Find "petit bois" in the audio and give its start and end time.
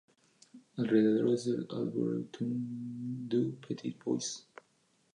3.61-4.47